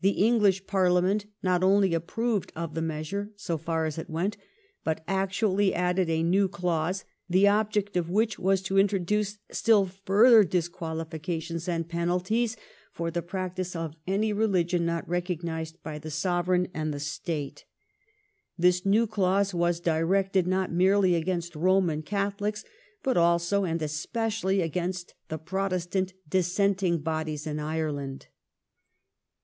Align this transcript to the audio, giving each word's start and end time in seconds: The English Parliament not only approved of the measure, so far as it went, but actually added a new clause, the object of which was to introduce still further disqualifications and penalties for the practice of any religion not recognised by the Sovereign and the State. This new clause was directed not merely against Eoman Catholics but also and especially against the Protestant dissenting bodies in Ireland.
The 0.00 0.10
English 0.10 0.66
Parliament 0.66 1.24
not 1.42 1.64
only 1.64 1.92
approved 1.92 2.52
of 2.54 2.74
the 2.74 2.82
measure, 2.82 3.32
so 3.34 3.56
far 3.56 3.86
as 3.86 3.96
it 3.98 4.10
went, 4.10 4.36
but 4.84 5.02
actually 5.08 5.74
added 5.74 6.08
a 6.10 6.22
new 6.22 6.48
clause, 6.48 7.04
the 7.28 7.48
object 7.48 7.96
of 7.96 8.10
which 8.10 8.38
was 8.38 8.62
to 8.62 8.78
introduce 8.78 9.38
still 9.50 9.86
further 9.86 10.44
disqualifications 10.44 11.66
and 11.66 11.88
penalties 11.88 12.56
for 12.92 13.10
the 13.10 13.22
practice 13.22 13.74
of 13.74 13.96
any 14.06 14.32
religion 14.34 14.84
not 14.84 15.08
recognised 15.08 15.82
by 15.82 15.98
the 15.98 16.10
Sovereign 16.12 16.68
and 16.74 16.94
the 16.94 17.00
State. 17.00 17.64
This 18.56 18.84
new 18.86 19.06
clause 19.06 19.54
was 19.54 19.80
directed 19.80 20.46
not 20.46 20.70
merely 20.70 21.14
against 21.16 21.54
Eoman 21.54 22.04
Catholics 22.04 22.64
but 23.02 23.16
also 23.16 23.64
and 23.64 23.80
especially 23.82 24.60
against 24.60 25.14
the 25.28 25.38
Protestant 25.38 26.12
dissenting 26.28 26.98
bodies 26.98 27.46
in 27.46 27.58
Ireland. 27.58 28.28